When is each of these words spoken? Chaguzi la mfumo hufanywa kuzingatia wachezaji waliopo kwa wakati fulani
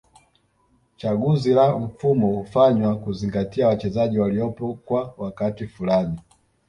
Chaguzi 0.97 1.53
la 1.53 1.77
mfumo 1.77 2.27
hufanywa 2.27 2.95
kuzingatia 2.95 3.67
wachezaji 3.67 4.19
waliopo 4.19 4.73
kwa 4.73 5.13
wakati 5.17 5.67
fulani 5.67 6.19